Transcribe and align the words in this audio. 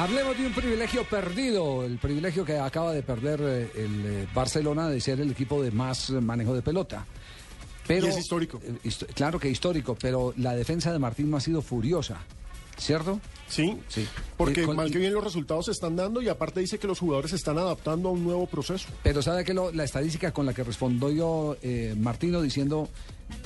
Hablemos 0.00 0.38
de 0.38 0.46
un 0.46 0.52
privilegio 0.54 1.04
perdido, 1.04 1.84
el 1.84 1.98
privilegio 1.98 2.42
que 2.44 2.56
acaba 2.58 2.92
de 2.94 3.02
perder 3.02 3.40
eh, 3.42 3.70
el 3.74 4.06
eh, 4.06 4.28
Barcelona 4.34 4.88
de 4.88 4.98
ser 4.98 5.20
el 5.20 5.30
equipo 5.30 5.62
de 5.62 5.70
más 5.72 6.08
manejo 6.10 6.54
de 6.54 6.62
pelota. 6.62 7.04
Pero, 7.86 8.06
Y 8.06 8.08
es 8.10 8.16
histórico. 8.18 8.60
eh, 8.64 8.90
claro 9.14 9.38
que 9.38 9.50
histórico, 9.50 9.94
pero 10.00 10.32
la 10.38 10.54
defensa 10.54 10.90
de 10.90 10.98
Martín 10.98 11.30
no 11.30 11.36
ha 11.36 11.40
sido 11.40 11.60
furiosa, 11.60 12.16
¿cierto? 12.78 13.20
Sí, 13.46 13.76
Sí. 13.88 14.06
porque 14.38 14.62
Eh, 14.62 14.64
con- 14.64 14.76
mal 14.76 14.90
que 14.90 14.96
bien 14.98 15.12
los 15.12 15.22
resultados 15.22 15.66
se 15.66 15.72
están 15.72 15.96
dando 15.96 16.22
y 16.22 16.28
aparte 16.30 16.60
dice 16.60 16.78
que 16.78 16.86
los 16.86 16.98
jugadores 16.98 17.30
se 17.32 17.36
están 17.36 17.58
adaptando 17.58 18.08
a 18.08 18.12
un 18.12 18.24
nuevo 18.24 18.46
proceso. 18.46 18.88
Pero 19.02 19.20
sabe 19.20 19.44
que 19.44 19.52
lo- 19.52 19.70
la 19.70 19.84
estadística 19.84 20.32
con 20.32 20.46
la 20.46 20.54
que 20.54 20.64
respondió 20.64 21.10
yo, 21.10 21.56
eh, 21.62 21.94
Martino, 21.98 22.40
diciendo 22.40 22.88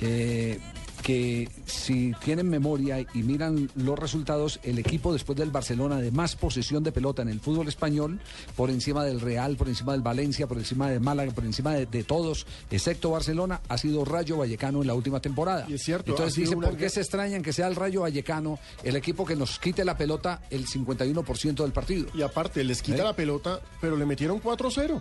eh, 0.00 0.58
que 1.02 1.48
si 1.66 2.12
tienen 2.24 2.48
memoria 2.48 3.00
y 3.00 3.22
miran 3.22 3.70
los 3.74 3.98
resultados, 3.98 4.60
el 4.62 4.78
equipo 4.78 5.12
después 5.12 5.38
del 5.38 5.50
Barcelona 5.50 5.96
de 5.96 6.10
más 6.10 6.36
posesión 6.36 6.82
de 6.82 6.92
pelota 6.92 7.22
en 7.22 7.28
el 7.28 7.40
fútbol 7.40 7.68
español, 7.68 8.20
por 8.56 8.70
encima 8.70 9.04
del 9.04 9.20
Real, 9.20 9.56
por 9.56 9.68
encima 9.68 9.92
del 9.92 10.02
Valencia, 10.02 10.46
por 10.46 10.58
encima 10.58 10.90
de 10.90 11.00
Málaga, 11.00 11.32
por 11.32 11.44
encima 11.44 11.72
de, 11.74 11.86
de 11.86 12.04
todos, 12.04 12.46
excepto 12.70 13.10
Barcelona, 13.10 13.60
ha 13.68 13.78
sido 13.78 14.04
Rayo 14.04 14.36
Vallecano 14.36 14.80
en 14.80 14.86
la 14.86 14.94
última 14.94 15.20
temporada. 15.20 15.66
Y 15.68 15.74
es 15.74 15.82
cierto, 15.82 16.12
Entonces 16.12 16.32
ha 16.32 16.34
sido 16.34 16.44
dice, 16.44 16.56
una 16.56 16.68
¿por 16.68 16.76
qué 16.76 16.88
se 16.90 17.00
extrañan 17.00 17.42
que 17.42 17.52
sea 17.52 17.66
el 17.66 17.76
Rayo 17.76 18.02
Vallecano 18.02 18.58
el 18.82 18.96
equipo 18.96 19.24
que 19.24 19.36
nos 19.36 19.58
quite 19.58 19.84
la 19.84 19.96
pelota 19.96 20.42
el 20.50 20.66
51% 20.66 21.54
del 21.62 21.72
partido? 21.72 22.08
Y 22.14 22.22
aparte 22.22 22.62
les 22.64 22.82
quita 22.82 22.98
¿Eh? 22.98 23.04
la 23.04 23.14
pelota, 23.14 23.60
pero 23.80 23.96
le 23.96 24.06
metieron 24.06 24.40
4-0. 24.40 25.00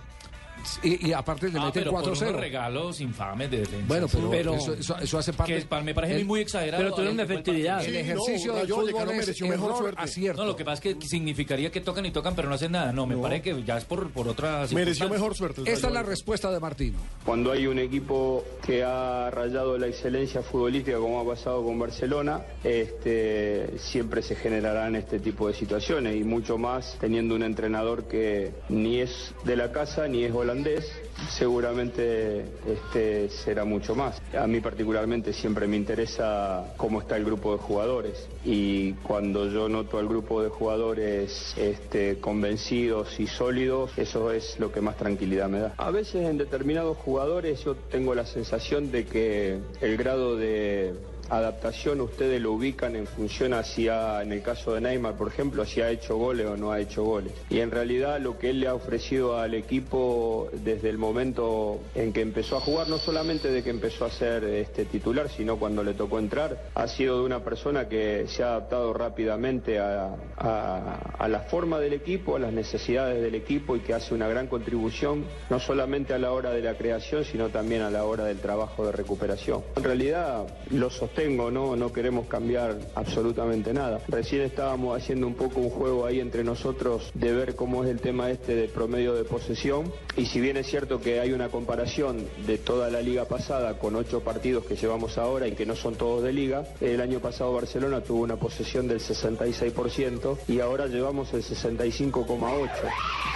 Y, 0.83 1.07
y 1.09 1.13
aparte 1.13 1.49
le 1.49 1.57
Ah, 1.59 1.65
meten 1.65 1.83
pero 1.83 1.91
por 1.91 2.03
4-0. 2.03 2.29
unos 2.29 2.41
regalos 2.41 3.01
infames 3.01 3.51
de 3.51 3.57
defensa. 3.59 3.85
Bueno, 3.87 4.07
pero, 4.11 4.29
Pero- 4.29 4.53
eso, 4.55 4.73
eso- 4.73 4.97
eso 4.97 5.17
hace 5.17 5.33
parte. 5.33 5.65
que 5.65 5.81
me 5.83 5.93
parece 5.93 6.17
el- 6.17 6.25
muy 6.25 6.41
exagerado. 6.41 6.83
pero 6.83 6.95
tuvieron 6.95 7.15
fue 7.15 7.23
el 7.25 7.31
efectividad. 7.31 7.85
El 7.85 7.95
ejercicio 7.95 8.51
no, 8.53 8.59
del 8.59 8.69
es 8.69 9.05
mereció 9.17 9.47
mejor 9.47 9.65
error, 9.69 9.77
suerte. 9.79 10.01
acierto. 10.01 10.41
No, 10.41 10.47
lo 10.47 10.55
que 10.55 10.65
pasa 10.65 10.81
es 10.89 10.95
que 10.97 11.07
significaría 11.07 11.71
que 11.71 11.81
tocan 11.81 12.05
y 12.05 12.11
tocan, 12.11 12.35
pero 12.35 12.49
no 12.49 12.55
hacen 12.55 12.71
nada. 12.71 12.91
No, 12.91 13.05
me 13.05 13.15
No. 13.15 13.21
parece 13.21 13.41
que 13.41 13.63
ya 13.63 13.77
es 13.77 13.85
por, 13.85 14.09
por 14.11 14.27
otra 14.27 14.65
Mereció 14.73 15.09
mejor 15.09 15.35
suerte. 15.35 15.61
Esta 15.65 15.87
es 15.87 15.93
la 15.93 16.03
respuesta 16.03 16.51
de 16.51 16.59
Martino. 16.59 16.97
Cuando 17.25 17.51
hay 17.51 17.67
un 17.67 17.79
equipo 17.79 18.43
que 18.65 18.83
ha 18.83 19.29
rayado 19.31 19.77
la 19.77 19.87
excelencia 19.87 20.41
futbolística 20.41 20.97
como 20.97 21.19
ha 21.19 21.25
pasado 21.25 21.63
con 21.63 21.77
Barcelona, 21.79 22.41
este, 22.63 23.77
siempre 23.79 24.21
se 24.21 24.35
generarán 24.35 24.95
este 24.95 25.19
tipo 25.19 25.47
de 25.47 25.53
situaciones 25.53 26.15
y 26.15 26.23
mucho 26.23 26.57
más 26.57 26.97
teniendo 26.99 27.35
un 27.35 27.43
entrenador 27.43 28.07
que 28.07 28.51
ni 28.69 28.99
es 28.99 29.33
de 29.45 29.55
la 29.55 29.71
casa 29.71 30.07
ni 30.07 30.23
es 30.23 30.31
holandés, 30.49 30.91
seguramente 31.29 32.43
este, 32.67 33.29
será 33.29 33.65
mucho 33.65 33.93
más. 33.93 34.19
A 34.35 34.47
mí 34.47 34.59
particularmente 34.61 35.31
siempre 35.31 35.67
me 35.67 35.77
interesa 35.77 36.73
cómo 36.75 37.01
está 37.01 37.17
el 37.17 37.25
grupo 37.25 37.51
de 37.53 37.59
jugadores 37.59 38.27
y 38.43 38.93
cuando 38.93 39.47
yo 39.47 39.69
noto 39.69 39.99
al 39.99 40.07
grupo 40.07 40.41
de 40.41 40.49
jugadores 40.49 41.53
este, 41.55 42.19
convencidos 42.19 43.19
y 43.19 43.27
sólidos, 43.27 43.95
eso 43.97 44.31
es 44.31 44.59
lo 44.59 44.71
que 44.71 44.81
más 44.81 44.97
tranquilidad 44.97 45.49
me 45.49 45.59
da. 45.59 45.73
A 45.77 45.91
veces 45.91 46.27
en 46.27 46.39
determinados 46.39 46.97
jugadores 46.97 47.63
yo 47.63 47.75
tengo 47.75 48.15
la 48.15 48.25
sensación 48.25 48.91
de 48.91 49.05
que 49.05 49.59
el 49.81 49.97
grado 49.97 50.35
de 50.35 50.95
adaptación 51.29 52.01
ustedes 52.01 52.41
lo 52.41 52.53
ubican 52.53 52.95
en 52.95 53.07
función 53.07 53.53
hacia, 53.53 54.21
en 54.21 54.31
el 54.31 54.41
caso 54.41 54.73
de 54.73 54.81
Neymar, 54.81 55.15
por 55.15 55.27
ejemplo, 55.27 55.65
si 55.65 55.81
ha 55.81 55.89
hecho 55.89 56.17
goles 56.17 56.47
o 56.47 56.57
no 56.57 56.71
ha 56.71 56.79
hecho 56.79 57.03
goles. 57.03 57.33
Y 57.49 57.59
en 57.59 57.71
realidad 57.71 58.19
lo 58.19 58.37
que 58.37 58.49
él 58.49 58.59
le 58.59 58.67
ha 58.67 58.75
ofrecido 58.75 59.37
al 59.37 59.53
equipo 59.53 60.49
desde 60.53 60.89
el 60.89 60.97
momento 60.97 61.79
en 61.95 62.13
que 62.13 62.21
empezó 62.21 62.57
a 62.57 62.61
jugar, 62.61 62.87
no 62.89 62.97
solamente 62.97 63.49
de 63.51 63.63
que 63.63 63.69
empezó 63.69 64.05
a 64.05 64.09
ser 64.11 64.43
este, 64.43 64.85
titular, 64.85 65.29
sino 65.29 65.57
cuando 65.57 65.83
le 65.83 65.93
tocó 65.93 66.19
entrar, 66.19 66.69
ha 66.75 66.87
sido 66.87 67.19
de 67.19 67.25
una 67.25 67.43
persona 67.43 67.87
que 67.87 68.25
se 68.27 68.43
ha 68.43 68.47
adaptado 68.49 68.93
rápidamente 68.93 69.79
a, 69.79 70.15
a- 70.37 71.15
a 71.17 71.27
la 71.27 71.39
forma 71.41 71.79
del 71.79 71.93
equipo, 71.93 72.35
a 72.35 72.39
las 72.39 72.53
necesidades 72.53 73.21
del 73.21 73.35
equipo 73.35 73.75
y 73.75 73.79
que 73.81 73.93
hace 73.93 74.13
una 74.13 74.27
gran 74.27 74.47
contribución, 74.47 75.25
no 75.49 75.59
solamente 75.59 76.13
a 76.13 76.17
la 76.17 76.31
hora 76.31 76.51
de 76.51 76.61
la 76.61 76.75
creación, 76.75 77.23
sino 77.25 77.49
también 77.49 77.81
a 77.81 77.89
la 77.89 78.05
hora 78.05 78.25
del 78.25 78.39
trabajo 78.39 78.85
de 78.85 78.91
recuperación. 78.91 79.63
En 79.75 79.83
realidad 79.83 80.47
lo 80.71 80.89
¿no? 81.27 81.91
Queremos 81.91 82.27
cambiar 82.27 82.77
absolutamente 82.95 83.73
nada. 83.73 83.99
Recién 84.07 84.41
estábamos 84.41 84.95
haciendo 84.97 85.27
un 85.27 85.33
poco 85.33 85.59
un 85.59 85.69
juego 85.69 86.05
ahí 86.05 86.21
entre 86.21 86.45
nosotros 86.45 87.11
de 87.13 87.33
ver 87.33 87.55
cómo 87.57 87.83
es 87.83 87.89
el 87.89 87.99
tema 87.99 88.31
este 88.31 88.55
de 88.55 88.69
promedio 88.69 89.13
de 89.13 89.25
posesión. 89.25 89.91
Y 90.15 90.27
si 90.27 90.39
bien 90.39 90.55
es 90.55 90.67
cierto 90.67 91.01
que 91.01 91.19
hay 91.19 91.33
una 91.33 91.49
comparación 91.49 92.25
de 92.47 92.57
toda 92.57 92.89
la 92.89 93.01
liga 93.01 93.25
pasada 93.25 93.77
con 93.77 93.97
ocho 93.97 94.21
partidos 94.21 94.63
que 94.63 94.77
llevamos 94.77 95.17
ahora 95.17 95.45
y 95.45 95.51
que 95.51 95.65
no 95.65 95.75
son 95.75 95.95
todos 95.95 96.23
de 96.23 96.31
liga, 96.31 96.63
el 96.79 97.01
año 97.01 97.19
pasado 97.19 97.51
Barcelona 97.51 97.99
tuvo 97.99 98.21
una 98.21 98.37
posesión 98.37 98.87
del 98.87 99.01
66% 99.01 100.37
y 100.47 100.61
ahora 100.61 100.87
llevamos 100.87 101.33
el 101.33 101.43
65,8%. 101.43 102.69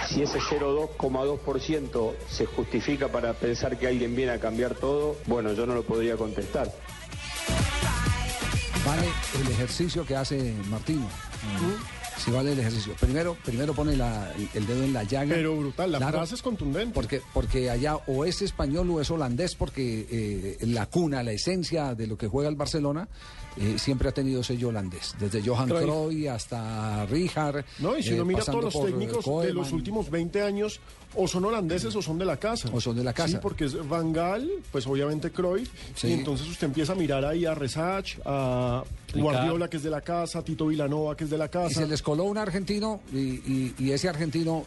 Si 0.08 0.22
ese 0.22 0.38
0,2% 0.38 2.12
se 2.30 2.46
justifica 2.46 3.08
para 3.08 3.34
pensar 3.34 3.78
que 3.78 3.88
alguien 3.88 4.16
viene 4.16 4.32
a 4.32 4.40
cambiar 4.40 4.74
todo, 4.74 5.16
bueno, 5.26 5.52
yo 5.52 5.66
no 5.66 5.74
lo 5.74 5.82
podría 5.82 6.16
contestar. 6.16 6.72
Vale 8.84 9.08
el 9.40 9.50
ejercicio 9.50 10.04
que 10.04 10.14
hace 10.14 10.54
Martino. 10.68 11.08
Si 12.24 12.30
vale 12.30 12.52
el 12.52 12.58
ejercicio. 12.58 12.94
Primero, 12.98 13.36
primero 13.44 13.74
pone 13.74 13.96
la- 13.96 14.32
el 14.54 14.66
dedo 14.66 14.82
en 14.84 14.92
la 14.94 15.02
llaga. 15.04 15.34
Pero 15.34 15.56
brutal, 15.58 15.92
la 15.92 15.98
Claro, 15.98 16.18
frase 16.18 16.36
es 16.36 16.42
contundente. 16.42 16.94
Porque, 16.94 17.20
porque 17.34 17.68
allá 17.68 17.96
o 18.06 18.24
es 18.24 18.40
español 18.40 18.88
o 18.90 19.00
es 19.00 19.10
holandés, 19.10 19.54
porque 19.54 20.06
eh, 20.10 20.56
la 20.66 20.86
cuna, 20.86 21.22
la 21.22 21.32
esencia 21.32 21.94
de 21.94 22.06
lo 22.06 22.16
que 22.16 22.26
juega 22.26 22.48
el 22.48 22.56
Barcelona, 22.56 23.08
eh, 23.58 23.74
siempre 23.78 24.08
ha 24.08 24.12
tenido 24.12 24.42
sello 24.42 24.68
holandés. 24.68 25.14
Desde 25.20 25.42
Johan 25.42 25.68
Cruyff. 25.68 26.30
Hasta 26.30 27.04
Rijkaard. 27.06 27.64
No, 27.80 27.96
y 27.98 28.02
si 28.02 28.10
eh, 28.10 28.14
uno 28.14 28.24
mira 28.24 28.38
pasando 28.40 28.60
todos 28.68 28.74
los 28.74 28.82
eh, 28.88 28.92
técnicos 28.92 29.42
de 29.44 29.52
los 29.52 29.72
últimos 29.72 30.10
20 30.10 30.40
años, 30.42 30.80
o 31.14 31.28
son 31.28 31.44
holandeses 31.44 31.94
o 31.94 32.00
son 32.02 32.18
de 32.18 32.24
la 32.24 32.38
casa. 32.38 32.70
O 32.72 32.80
son 32.80 32.96
de 32.96 33.04
la 33.04 33.12
casa. 33.12 33.28
Sí, 33.28 33.38
porque 33.40 33.66
es 33.66 33.86
Van 33.88 34.12
Gaal, 34.14 34.50
pues 34.72 34.86
obviamente 34.86 35.30
Cruyff, 35.30 35.68
Sí. 35.94 36.08
y 36.08 36.12
entonces 36.14 36.48
usted 36.48 36.68
empieza 36.68 36.92
a 36.92 36.96
mirar 36.96 37.24
ahí 37.24 37.44
a 37.44 37.54
Resach, 37.54 38.16
a 38.24 38.82
Guardiola, 39.22 39.68
que 39.68 39.76
es 39.78 39.82
de 39.82 39.90
la 39.90 40.00
casa, 40.00 40.42
Tito 40.42 40.66
Vilanova, 40.66 41.16
que 41.16 41.24
es 41.24 41.30
de 41.30 41.38
la 41.38 41.46
Y 41.46 41.48
casa. 41.48 41.80
se 41.80 41.86
les 41.86 42.02
coló 42.02 42.24
un 42.24 42.38
argentino 42.38 43.00
y, 43.12 43.18
y- 43.18 43.74
y 43.78 43.90
ese 43.92 44.08
argentino 44.08 44.64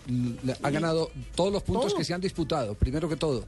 ha 0.63 0.69
ganado 0.69 1.11
todos 1.35 1.51
los 1.51 1.63
puntos 1.63 1.87
Todo. 1.87 1.97
que 1.97 2.03
se 2.05 2.13
han 2.13 2.21
disputado, 2.21 2.75
primero 2.75 3.07
que 3.09 3.15
todo. 3.15 3.45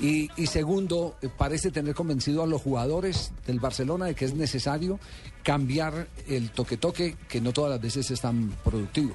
Y, 0.00 0.30
y 0.36 0.46
segundo, 0.46 1.16
eh, 1.20 1.28
parece 1.36 1.70
tener 1.70 1.94
convencido 1.94 2.42
a 2.42 2.46
los 2.46 2.62
jugadores 2.62 3.32
del 3.46 3.60
Barcelona 3.60 4.06
de 4.06 4.14
que 4.14 4.24
es 4.24 4.34
necesario 4.34 4.98
cambiar 5.42 6.08
el 6.28 6.50
toque-toque, 6.52 7.16
que 7.28 7.40
no 7.40 7.52
todas 7.52 7.70
las 7.72 7.80
veces 7.80 8.10
es 8.10 8.20
tan 8.20 8.50
productivo. 8.64 9.12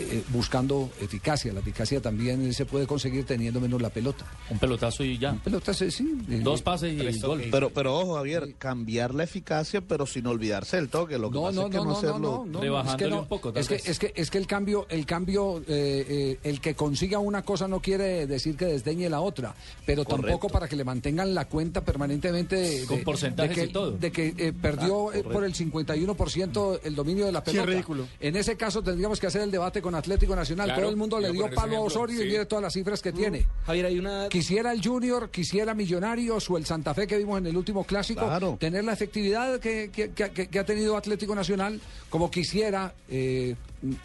Eh, 0.00 0.24
buscando 0.28 0.90
eficacia. 1.00 1.52
La 1.52 1.60
eficacia 1.60 2.00
también 2.00 2.52
se 2.54 2.64
puede 2.64 2.86
conseguir 2.86 3.24
teniendo 3.24 3.60
menos 3.60 3.80
la 3.82 3.90
pelota. 3.90 4.24
Un 4.50 4.58
pelotazo 4.58 5.04
y 5.04 5.18
ya. 5.18 5.34
Pelota, 5.34 5.74
sí, 5.74 5.90
sí. 5.90 6.06
Dos 6.42 6.62
pases 6.62 6.92
y 6.92 7.20
gol. 7.20 7.42
Pero, 7.50 7.70
pero 7.70 7.96
ojo, 7.98 8.14
Javier, 8.14 8.54
cambiar 8.58 9.14
la 9.14 9.24
eficacia, 9.24 9.80
pero 9.80 10.06
sin 10.06 10.26
olvidarse 10.26 10.78
el 10.78 10.88
toque. 10.88 11.18
Lo 11.18 11.30
que 11.30 11.36
No, 11.36 11.42
pasa 11.44 11.60
no, 11.60 11.66
es 11.66 11.70
que 11.70 11.76
no, 11.76 11.84
no, 11.84 11.96
hacerlo. 11.96 12.18
no, 12.18 12.46
no, 12.46 12.60
Rebajándole 12.60 12.96
es 13.04 13.08
que 13.10 13.14
no, 13.14 13.22
un 13.22 13.28
poco, 13.28 13.52
tal 13.52 13.60
Es 13.62 13.68
que, 13.68 13.74
es 13.76 13.98
que 13.98 14.12
es 14.14 14.30
que 14.30 14.38
el 14.38 14.46
cambio, 14.46 14.86
el 14.88 15.06
cambio, 15.06 15.58
eh, 15.60 16.06
eh, 16.08 16.38
el 16.42 16.60
que 16.60 16.74
consiga 16.74 17.18
una 17.18 17.42
cosa 17.42 17.68
no 17.68 17.80
quiere 17.80 18.26
decir 18.26 18.56
que 18.56 18.64
desdeñe 18.66 19.08
la 19.08 19.20
otra, 19.20 19.54
pero 19.86 20.04
tampoco 20.04 20.48
para 20.48 20.68
que 20.68 20.76
le 20.76 20.84
mantengan 20.84 21.34
la 21.34 21.46
cuenta 21.46 21.82
permanentemente 21.84 22.56
de, 22.56 22.86
Con 22.86 23.02
porcentajes 23.02 23.56
de 23.56 23.62
que, 23.62 23.68
y 23.68 23.72
todo. 23.72 23.90
de 23.92 24.12
que 24.12 24.34
eh, 24.36 24.52
perdió 24.52 25.12
eh, 25.12 25.22
por 25.22 25.44
el 25.44 25.54
51% 25.54 26.80
el 26.84 26.94
dominio 26.94 27.26
de 27.26 27.32
la 27.32 27.42
pelota. 27.44 27.66
ridículo. 27.66 28.06
En 28.20 28.36
ese 28.36 28.56
caso 28.56 28.82
tendríamos 28.82 29.20
que 29.20 29.26
hacer 29.26 29.42
el 29.42 29.50
debate 29.50 29.82
con 29.82 29.89
Atlético 29.94 30.34
Nacional. 30.36 30.66
Claro, 30.66 30.82
Todo 30.82 30.90
el 30.90 30.96
mundo 30.96 31.18
le 31.20 31.32
dio 31.32 31.50
palo 31.50 31.76
a 31.76 31.80
Osorio 31.80 32.22
y 32.22 32.26
mire 32.26 32.46
todas 32.46 32.62
las 32.62 32.72
cifras 32.72 33.00
que 33.02 33.12
tiene. 33.12 33.46
Javier, 33.66 33.86
hay 33.86 33.98
una... 33.98 34.28
Quisiera 34.28 34.72
el 34.72 34.82
Junior, 34.82 35.30
quisiera 35.30 35.74
Millonarios 35.74 36.48
o 36.50 36.56
el 36.56 36.66
Santa 36.66 36.94
Fe 36.94 37.06
que 37.06 37.18
vimos 37.18 37.38
en 37.38 37.46
el 37.46 37.56
último 37.56 37.84
clásico, 37.84 38.26
Claro. 38.26 38.56
tener 38.60 38.84
la 38.84 38.92
efectividad 38.92 39.58
que, 39.60 39.90
que- 39.92 40.10
que- 40.12 40.30
que- 40.30 40.48
que 40.48 40.58
ha 40.58 40.64
tenido 40.64 40.96
Atlético 40.96 41.34
Nacional, 41.34 41.80
como 42.08 42.30
quisiera 42.30 42.94
eh, 43.08 43.54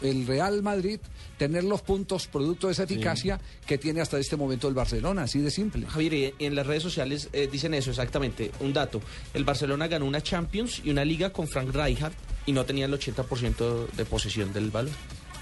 el 0.02 0.26
Real 0.26 0.62
Madrid 0.62 0.98
tener 1.36 1.64
los 1.64 1.82
puntos 1.82 2.26
producto 2.28 2.66
de 2.68 2.72
esa 2.72 2.84
eficacia 2.84 3.38
que 3.66 3.76
tiene 3.76 4.00
hasta 4.00 4.18
este 4.18 4.36
momento 4.36 4.68
el 4.68 4.74
Barcelona, 4.74 5.24
así 5.24 5.38
de 5.40 5.50
simple. 5.50 5.86
Javier, 5.86 6.14
y 6.14 6.34
en 6.38 6.54
las 6.54 6.66
redes 6.66 6.82
sociales 6.82 7.28
eh, 7.32 7.48
dicen 7.50 7.74
eso 7.74 7.90
exactamente. 7.90 8.50
Un 8.60 8.72
dato. 8.72 9.00
El 9.34 9.44
Barcelona 9.44 9.86
ganó 9.86 10.06
una 10.06 10.22
Champions 10.22 10.80
y 10.82 10.90
una 10.90 11.04
Liga 11.04 11.30
con 11.30 11.46
Frank 11.46 11.74
Rijkaard 11.74 12.14
y 12.46 12.52
no 12.52 12.64
tenía 12.64 12.86
el 12.86 12.92
80% 12.94 13.88
de 13.90 14.04
posesión 14.06 14.52
del 14.54 14.70
balón. 14.70 14.94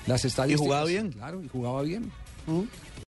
Las 0.07 0.25
estadísticas. 0.25 0.67
jugaba 0.67 0.85
bien. 0.85 1.13
Claro, 1.13 1.43
y 1.43 1.49
jugaba 1.49 1.83
bien. 1.83 2.11